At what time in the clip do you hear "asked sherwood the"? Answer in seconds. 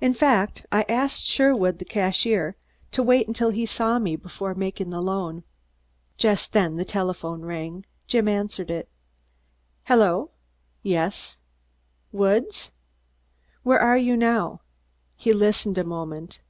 0.88-1.84